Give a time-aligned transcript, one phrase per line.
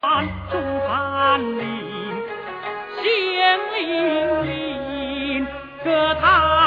[0.00, 2.22] 中山陵，
[3.02, 5.44] 仙灵灵，
[5.82, 6.57] 歌堂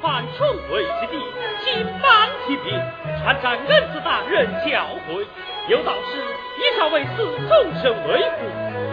[0.00, 1.18] 僧此番重回之地，
[1.64, 2.10] 金榜
[2.46, 2.80] 题名，
[3.22, 5.24] 传赞恩赐大人教诲。
[5.68, 6.16] 有道是：
[6.56, 7.16] 一朝为师，
[7.48, 7.50] 终
[7.80, 8.46] 身为父。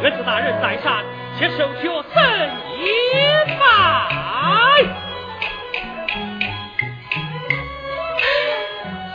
[0.03, 1.03] 恩赐大人在上，
[1.37, 2.23] 且受学僧
[2.77, 2.85] 一
[3.57, 3.63] 拜。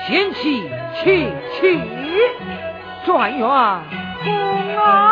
[0.08, 0.70] 贤妻，
[1.02, 1.80] 请起，
[3.04, 3.48] 转元公
[4.76, 5.11] 啊！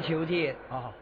[0.00, 0.56] 人求见。
[0.70, 0.92] 啊，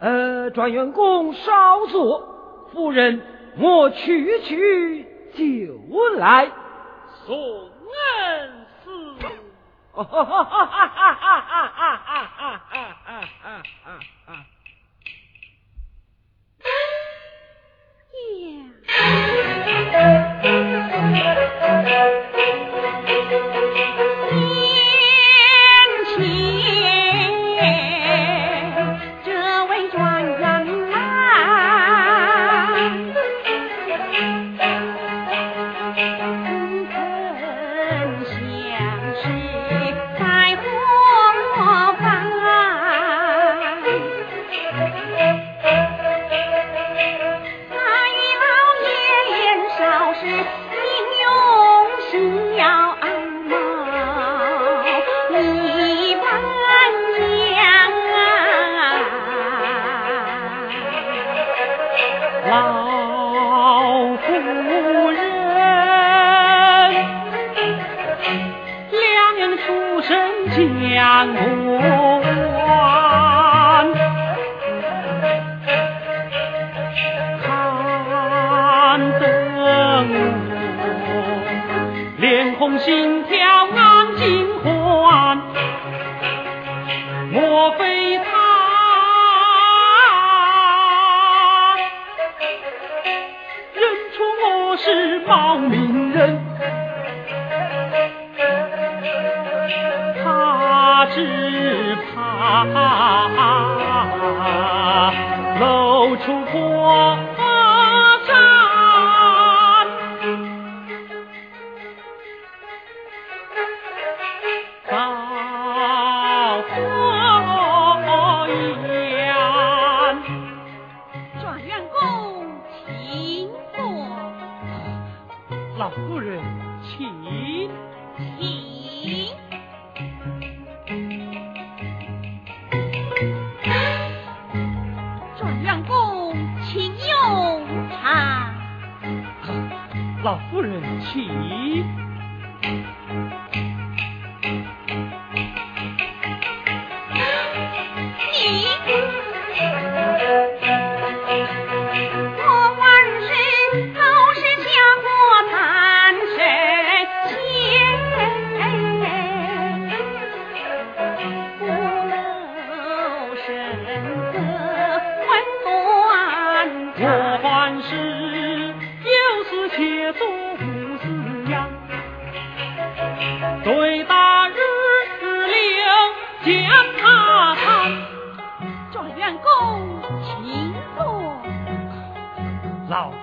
[0.00, 3.20] 呃，转员公稍坐，夫人
[3.58, 6.50] 我去去就来。
[7.26, 8.90] 送恩师。
[9.92, 12.97] 哈哈哈哈哈哈哈哈哈哈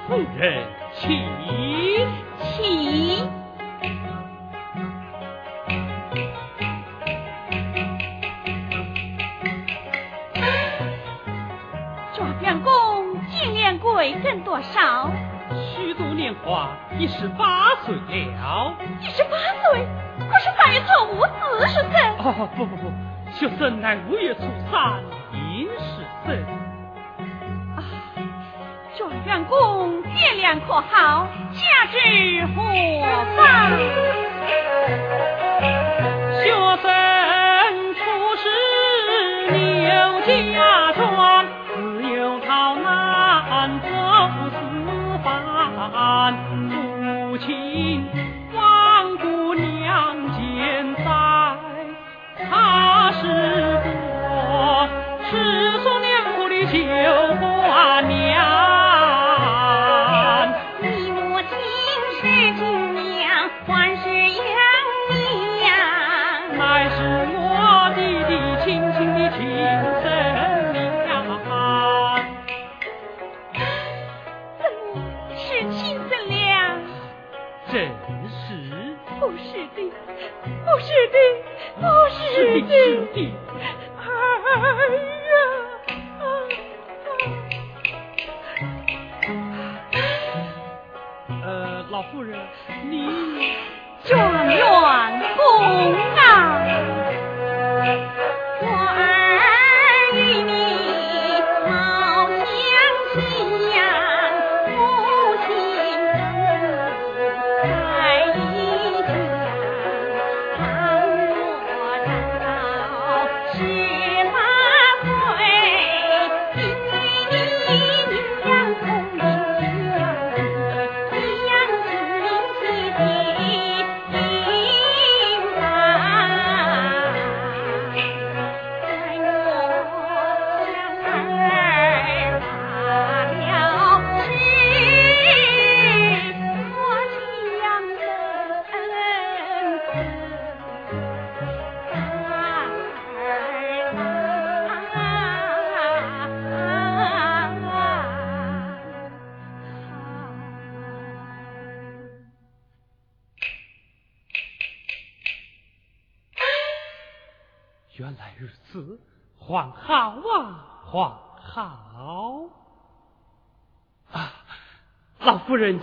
[0.07, 1.07] 夫人，起
[2.39, 3.23] 起。
[12.15, 15.09] 状相公今年贵庚多少？
[15.49, 16.69] 虚度年华，
[16.99, 18.75] 已十八岁了。
[19.01, 19.31] 十八
[19.63, 19.87] 岁，
[20.29, 21.93] 可是犯错无子是怎？
[22.19, 22.91] 哦不不不，
[23.33, 26.54] 学生乃五月初三应时生。
[29.25, 31.27] 愿公爹娘可好？
[31.53, 31.59] 家
[31.91, 32.61] 境何
[33.35, 33.71] 方？
[36.41, 36.45] 学
[36.81, 36.85] 生
[37.95, 37.99] 出
[38.37, 38.43] 身
[39.83, 39.89] 刘
[40.21, 40.53] 家
[40.93, 43.89] 庄，自幼逃难，多
[44.35, 44.53] 不思
[45.23, 45.25] 返，
[46.69, 48.34] 父亲。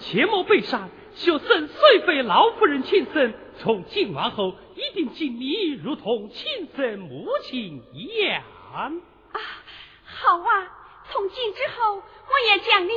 [0.02, 8.42] 切莫悲伤，学生虽非老夫人亲生，从今往后一定敬你如同亲生母亲一样。
[8.74, 8.90] 啊，
[10.04, 10.68] 好啊！
[11.10, 12.02] 从今之后，我
[12.50, 12.90] 也将你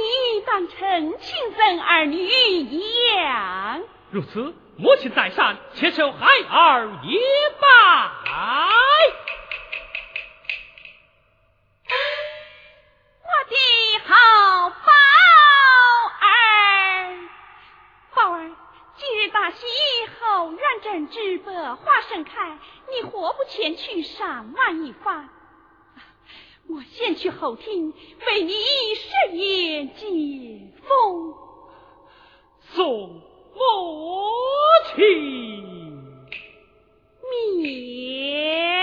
[0.45, 2.81] 当成亲生儿女一
[3.13, 3.83] 样。
[4.09, 7.19] 如此，母亲在上，且受孩儿一
[7.61, 7.67] 拜。
[21.05, 22.57] 正值百花盛开，
[22.89, 25.29] 你何不前去赏玩一番？
[26.67, 27.93] 我先去后厅
[28.25, 28.53] 为你
[28.95, 31.35] 设宴解风，
[32.73, 33.21] 送
[33.53, 34.31] 我
[34.95, 35.03] 去
[37.29, 38.74] 免。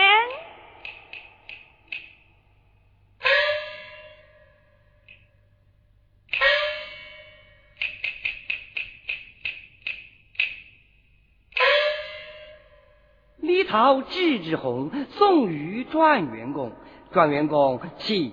[13.72, 16.72] 曹志之红送于状元公，
[17.10, 18.30] 状元公请。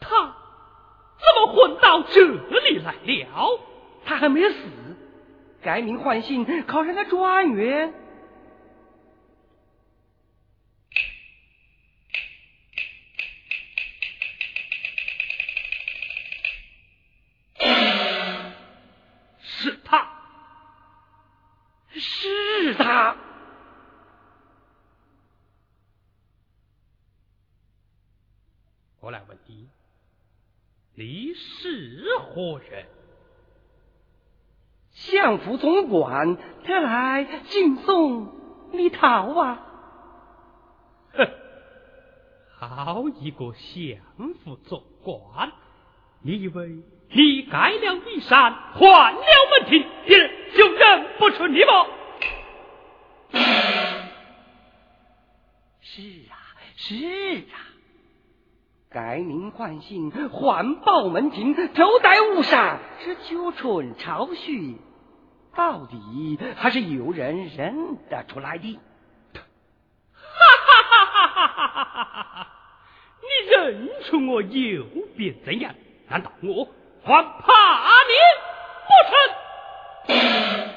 [0.00, 0.34] 他
[1.18, 3.60] 怎么混到这里来了？
[4.06, 4.56] 他还没死，
[5.60, 7.92] 改名换姓，考上了状元。
[30.94, 32.86] 你是何人？
[34.90, 38.34] 相府总管特来敬送
[38.72, 39.64] 李桃啊！
[41.12, 41.28] 哼，
[42.58, 45.52] 好一个相府总管！
[46.22, 51.86] 你以为你改了衣衫，换了门庭，别人就认不出你吗？
[55.80, 56.36] 是啊，
[56.74, 56.96] 是
[57.52, 57.77] 啊。
[58.90, 64.76] 改名换姓，换报门庭，头戴乌纱，是九春朝序，
[65.54, 68.78] 到底还是有人认得出来的。
[70.14, 70.30] 哈
[70.66, 72.46] 哈哈哈哈哈哈哈！
[73.20, 74.84] 你认出我又
[75.16, 75.74] 变怎样？
[76.08, 76.66] 难道我
[77.04, 77.52] 还怕
[78.08, 78.14] 你
[80.06, 80.70] 不成？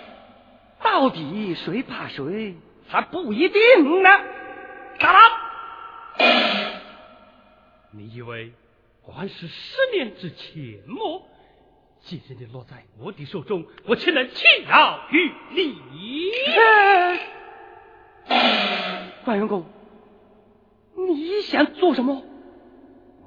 [0.83, 2.57] 到底谁怕谁，
[2.89, 4.09] 还不一定呢。
[4.99, 5.30] 打他！
[7.91, 8.53] 你以为
[9.03, 11.27] 还是十年之前么？
[12.03, 16.31] 今日你落在我的手中，我岂能轻饶于你？
[19.23, 19.65] 关员公，
[20.95, 22.23] 你想做什么？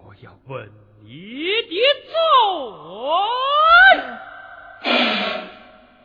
[0.03, 1.77] 我要问你的
[2.09, 2.15] 罪。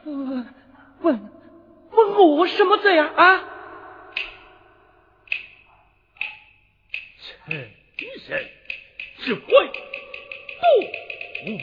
[0.05, 0.45] 问
[1.01, 1.29] 问
[1.91, 3.07] 问我什么罪啊？
[3.15, 3.43] 啊？
[7.47, 7.78] 臣。
[8.29, 8.47] 人
[9.17, 9.51] 是会不
[11.47, 11.57] 无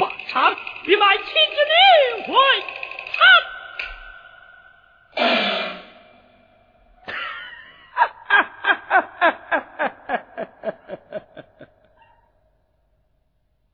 [0.00, 1.30] 法场，必卖妻之
[1.70, 2.36] 女为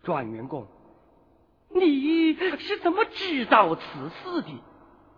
[0.03, 0.67] 状元公，
[1.71, 4.62] 你是怎么知道此事的？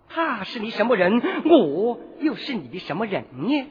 [0.09, 1.21] 他是你什么人？
[1.47, 3.71] 我又是你的什么人呢？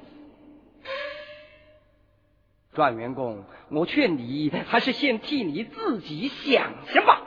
[2.74, 7.22] 状元公，我劝你还是先替你自己想想吧。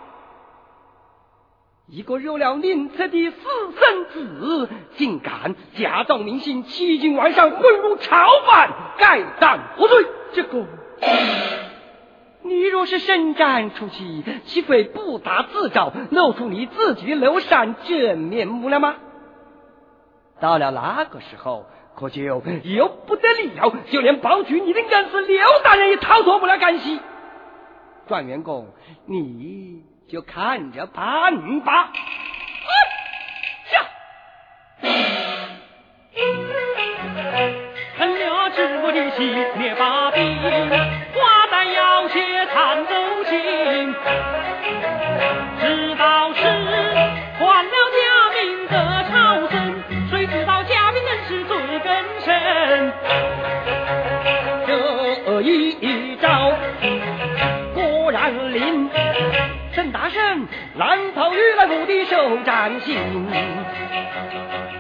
[1.87, 3.39] 一个有了名册的私
[3.73, 10.07] 生子，竟敢假造明星，欺君罔上，混入朝犯，该当何罪？
[10.33, 10.67] 这个，
[12.43, 18.97] 你若是伸展出去，岂非不打自招，露出你自己的庐山真面目了吗？
[20.41, 27.01] 到了那个时候，可就由不得你了，就连保举你的恩师刘大人也逃脱不了干系。
[28.09, 28.69] 状元公，
[29.07, 29.83] 你。
[30.07, 31.91] 就看着办吧。
[33.71, 33.87] 下，
[37.97, 39.94] 恨了治国的心，灭吧
[60.75, 62.99] 圣，蓝袍玉来府的手掌心，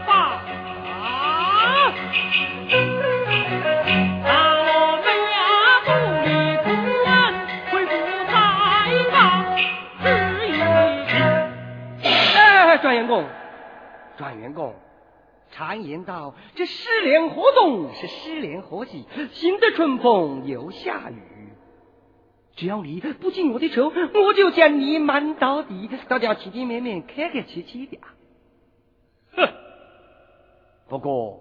[0.06, 0.40] 爸，
[4.24, 5.38] 大罗门呀，
[5.84, 5.90] 不
[6.24, 6.28] 离
[6.64, 6.68] 不
[7.06, 7.12] 安，
[7.70, 7.92] 恢复
[8.26, 8.32] 太
[9.12, 9.14] 大
[9.56, 9.62] 旨
[10.46, 10.48] 意。
[12.36, 13.24] 哎，状元公，
[14.18, 14.74] 状元公，
[15.52, 21.22] 常言道，这失联活动是失联活计，新的春风又下雨。
[22.56, 25.88] 只要你不进我的手我就将你瞒到底。
[26.08, 27.98] 大家体体面面客客气气的
[29.36, 29.48] 哼。
[30.88, 31.40] 不过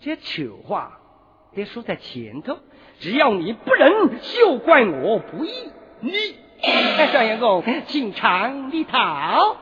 [0.00, 1.00] 这丑话
[1.54, 2.58] 得说在前头
[2.98, 5.50] 只要你不仁就怪我不义。
[6.00, 6.12] 你。
[6.62, 9.56] 哎，少爷公请尝一讨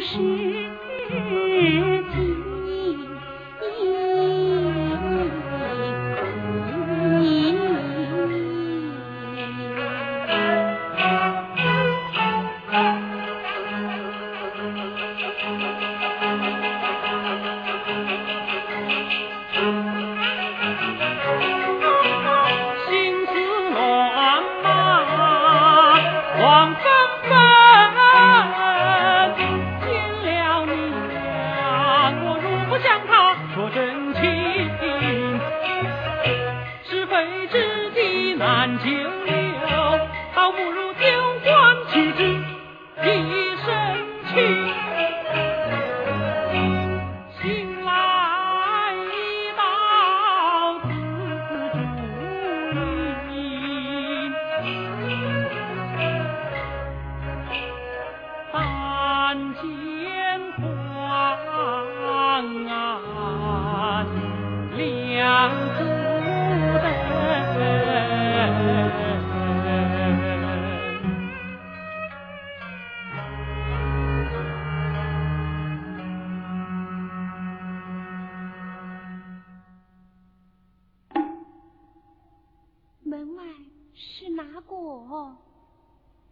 [0.00, 0.59] 是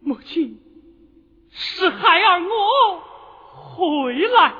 [0.01, 0.59] 母亲
[1.49, 2.99] 是孩儿我
[3.51, 4.55] 回来了。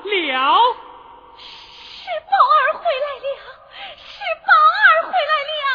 [1.36, 3.26] 是宝儿回来了。
[3.96, 4.12] 是
[4.46, 4.50] 宝
[4.86, 5.70] 儿回来了。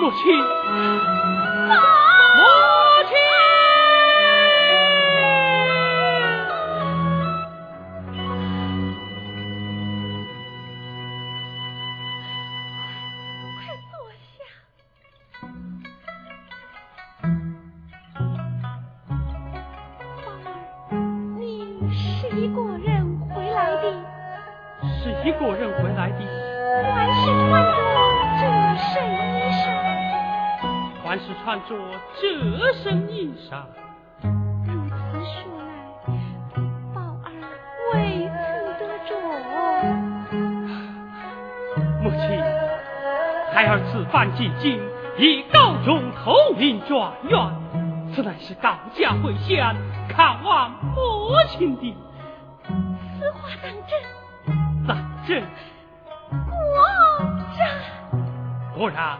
[0.00, 0.53] 母亲。
[43.66, 44.78] 孩儿此番进京，
[45.16, 47.38] 以高中头名状元，
[48.14, 49.74] 此乃是高家回乡
[50.08, 51.96] 看望母亲的。
[53.18, 54.86] 此话当真？
[54.86, 54.96] 当
[55.26, 55.42] 真。
[56.28, 56.44] 皇
[57.56, 57.66] 上。
[58.76, 59.18] 果让，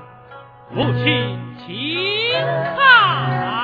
[0.71, 2.37] 母亲，请
[2.77, 3.63] 看。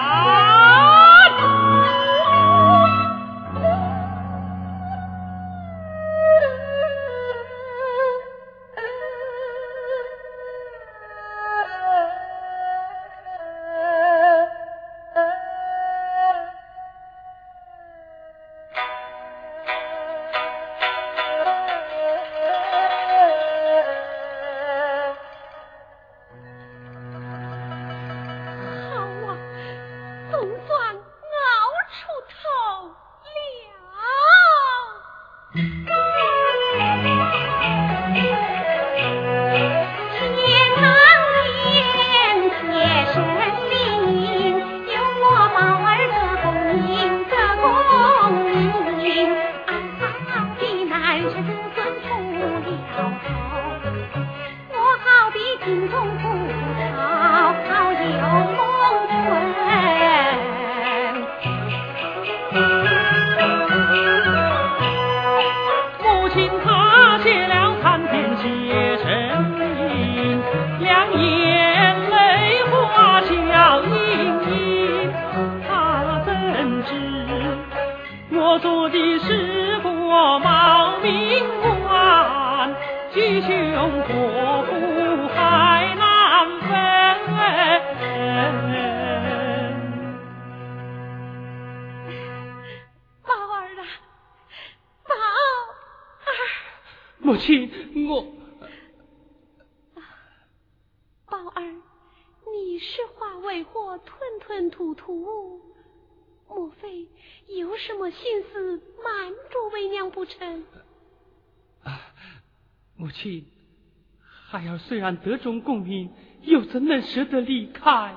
[114.90, 116.10] 虽然得中功名，
[116.42, 118.12] 又怎能舍得离开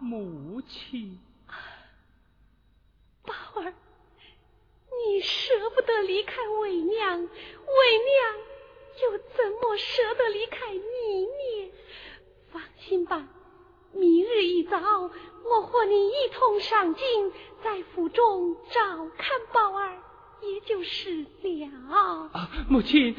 [0.00, 1.20] 母亲？
[3.22, 3.72] 宝儿，
[4.90, 7.30] 你舍不得离开为娘，为娘
[9.00, 10.80] 又怎么舍得离开你
[11.24, 11.72] 呢？
[12.50, 13.28] 放心吧，
[13.92, 20.02] 明日一早，我和你一同上京，在府中照看宝儿，
[20.42, 22.28] 也就是了。
[22.32, 23.14] 啊，母亲，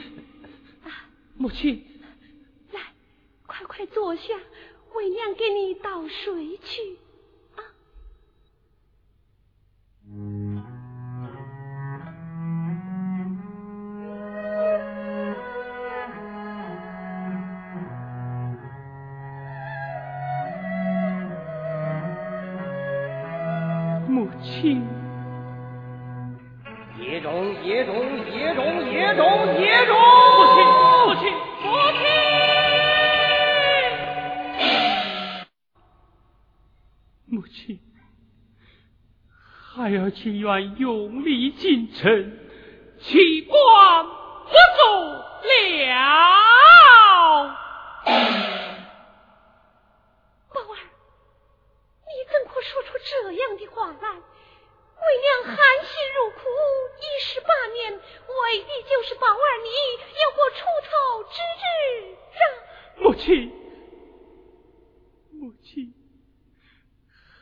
[0.84, 1.97] 啊母亲，来，
[3.48, 4.40] 快快坐下，
[4.94, 7.00] 为娘给你倒水去。
[7.56, 7.64] 啊，
[40.28, 42.38] 情愿用力进城，
[43.00, 45.24] 弃官不做了。
[50.54, 50.76] 宝儿，
[52.04, 54.10] 你怎可说出这样的话来？
[54.18, 56.40] 为娘含辛茹苦
[57.00, 58.00] 一十八年，为
[58.64, 59.70] 的就是宝儿你
[60.12, 61.64] 有过出头之日
[62.36, 62.44] 啊！
[62.98, 63.50] 母亲，
[65.32, 65.94] 母亲，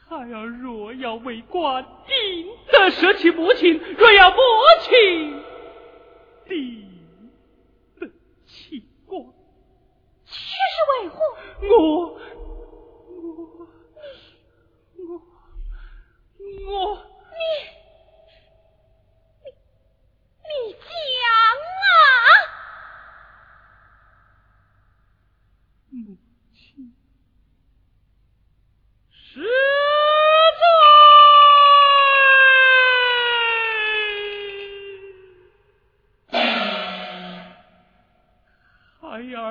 [0.08, 4.38] 孩儿若要为官，定得舍弃母亲；若要母
[4.82, 5.44] 亲，
[6.46, 6.88] 定
[8.00, 8.08] 得
[8.46, 9.20] 弃官。
[10.26, 11.18] 却是为何？
[11.70, 11.74] 我，
[14.96, 15.10] 我，我，
[16.68, 16.74] 我，
[17.32, 17.38] 你，
[19.44, 19.50] 你，
[20.48, 20.86] 你讲
[21.82, 21.88] 啊！
[25.90, 25.96] 母
[26.54, 26.94] 亲，
[29.12, 29.42] 是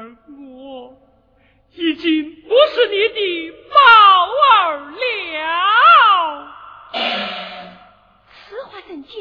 [0.04, 0.94] 而，我
[1.74, 3.78] 已经不是你的宝
[4.52, 6.52] 儿了。
[8.28, 9.12] 此话怎讲？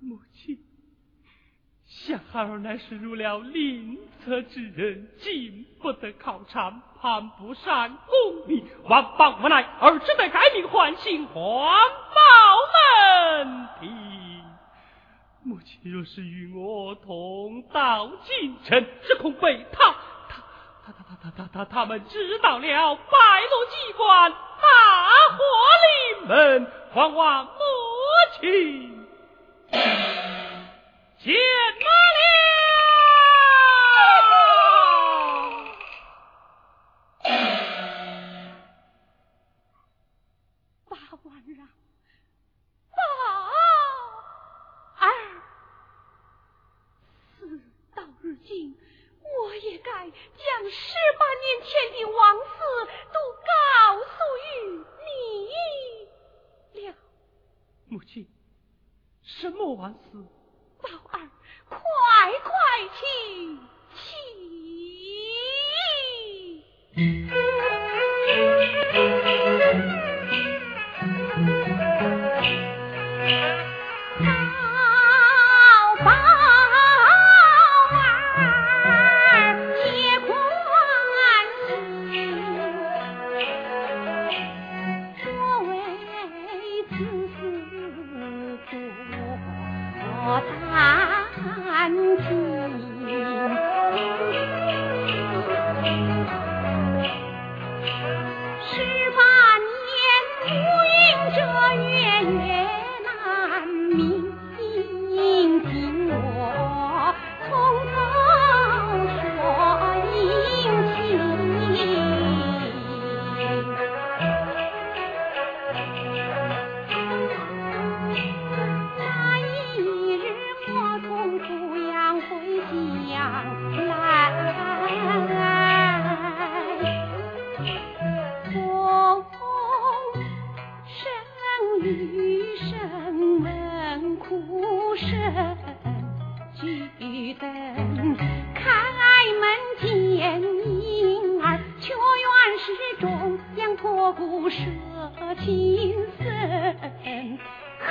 [0.00, 0.58] 母亲，
[1.86, 12.20] 小孩儿乃是入了吝啬之人，进不得考察，攀不上功名，万般无奈，而只得改名换姓，还报
[12.74, 14.13] 门庭。
[15.46, 19.94] 母亲若是与我同到京城，只恐被他
[20.30, 20.42] 他
[20.86, 23.02] 他他他他他他们知道了白
[23.50, 24.36] 鹿机关，大
[25.36, 25.44] 祸
[25.84, 27.50] 临门，还望母
[28.40, 29.06] 亲
[31.18, 31.34] 见。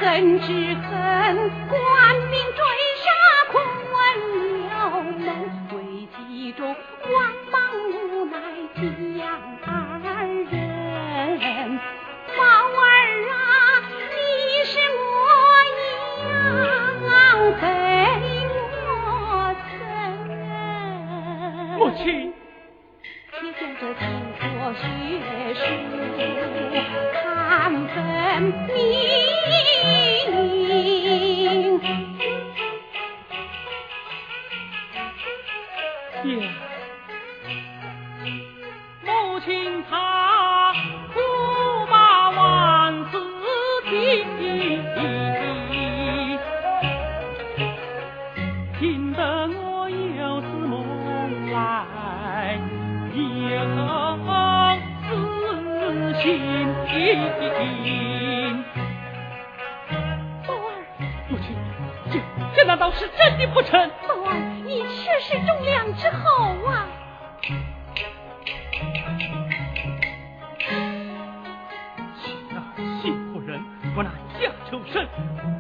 [0.04, 2.63] 恨之恨，官民。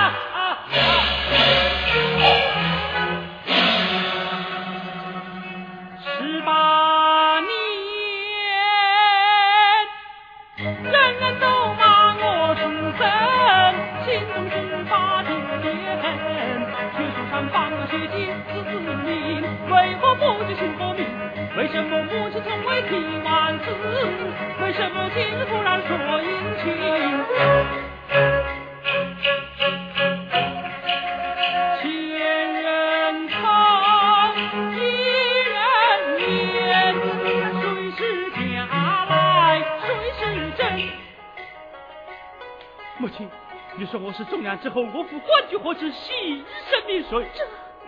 [44.56, 47.26] 之后我父官居何处洗衣神秘水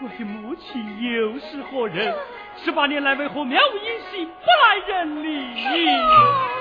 [0.02, 2.14] 我的母亲又是何人
[2.56, 6.53] 十八年来为何渺无音信不来人理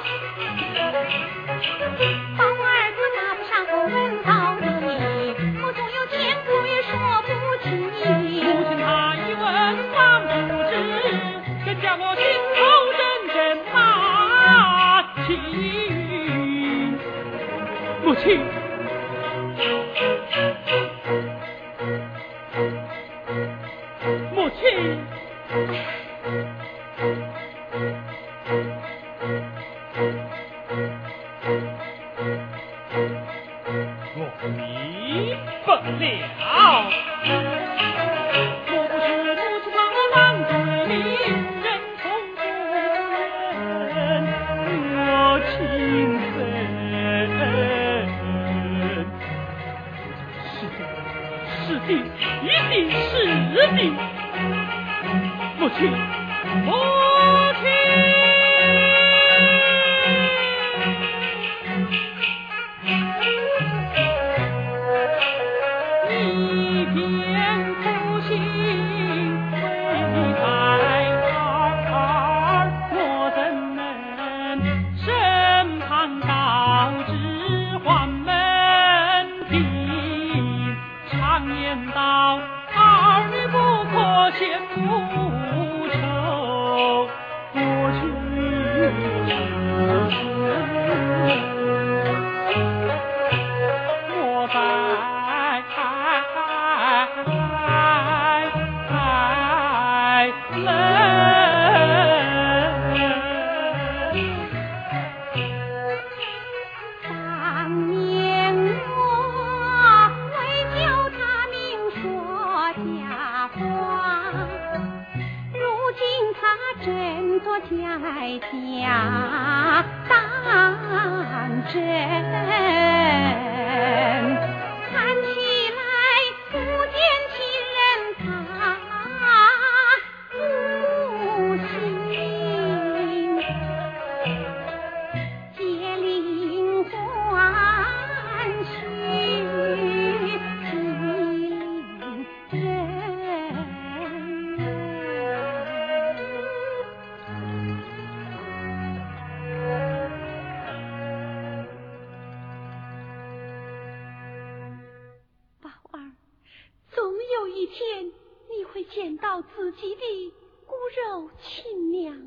[159.03, 160.33] 见到自己的
[160.65, 162.17] 骨肉亲娘。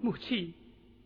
[0.00, 0.54] 母亲，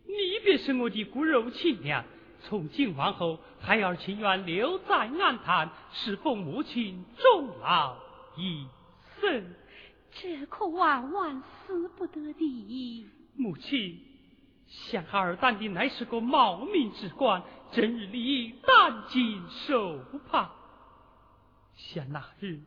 [0.04, 2.04] 你便是我的骨肉亲娘。
[2.42, 7.96] 从今往后，孩儿情愿留在安滩，侍奉母亲终老
[8.36, 8.66] 一
[9.18, 9.54] 生。
[10.20, 13.06] 这可万万死不得的。
[13.36, 13.98] 母亲，
[14.66, 17.42] 想孩儿担的乃是个冒名之官，
[17.72, 19.98] 整日里担惊受
[20.28, 20.50] 怕。
[21.74, 22.60] 想那日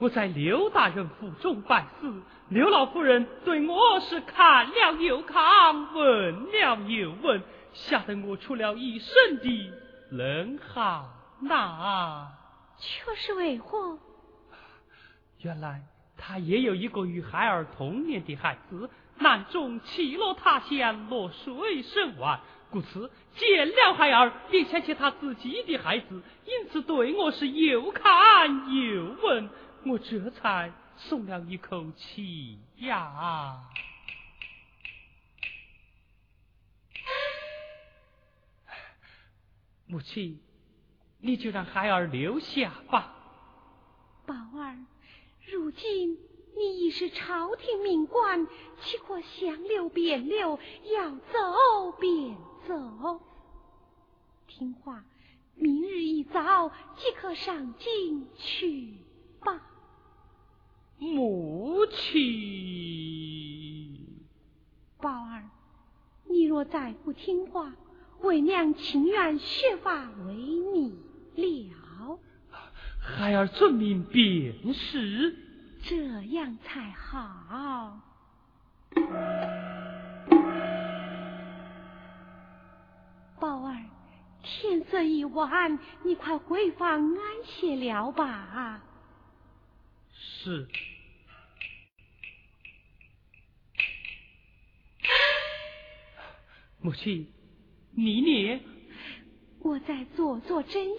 [0.00, 7.42] 我在刘大人府中拜死，刘老夫人对我是看了又看，问了又问。
[7.74, 9.72] 吓得我出了一身的
[10.10, 11.04] 冷汗
[11.42, 12.28] 呐！
[12.78, 13.98] 却是为何？
[15.42, 15.82] 原来
[16.16, 18.88] 他也有一个与孩儿同年的孩子，
[19.18, 22.40] 难中弃落他乡，落水身亡，
[22.70, 29.48] 故此见了孩儿，便想起他自己的孩子，因此对我是又看又问，
[29.84, 33.62] 我这才松了一口气呀。
[39.86, 40.38] 母亲，
[41.18, 43.14] 你就让孩儿留下吧。
[44.26, 44.76] 宝儿，
[45.50, 46.18] 如今
[46.54, 48.46] 你已是朝廷命官，
[48.82, 50.58] 岂可想留便留，
[50.92, 53.22] 要走便走？
[54.46, 55.02] 听话，
[55.54, 58.94] 明日一早即可上京去
[59.40, 59.60] 吧。
[60.98, 62.26] 母亲，
[65.00, 65.44] 宝儿，
[66.28, 67.72] 你若再不听话。
[68.20, 70.92] 为娘情愿削发为你
[71.70, 72.18] 了，
[73.00, 75.36] 孩儿遵命便是，
[75.84, 78.00] 这样才好。
[83.38, 83.76] 宝儿，
[84.42, 88.82] 天色已晚，你快回房安歇了吧。
[90.44, 90.68] 是，
[96.80, 97.32] 母亲。
[97.92, 98.60] 你念，
[99.58, 100.98] 我在做做真。